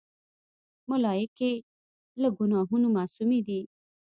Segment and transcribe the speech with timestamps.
[0.89, 1.51] ملایکې
[2.21, 3.61] له ګناهونو معصومی دي.